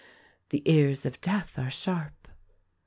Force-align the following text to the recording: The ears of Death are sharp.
The 0.49 0.63
ears 0.65 1.05
of 1.05 1.21
Death 1.21 1.59
are 1.59 1.69
sharp. 1.69 2.27